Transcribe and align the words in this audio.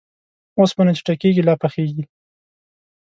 اوسپنه 0.59 0.91
چې 0.97 1.01
ټکېږي، 1.07 1.41
لا 1.47 1.53
پخېږي. 1.63 2.03